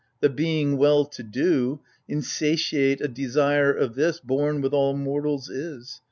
[0.19, 1.81] The being well to do—
[2.13, 5.99] Insatiate a desire of this Born with all mortals is.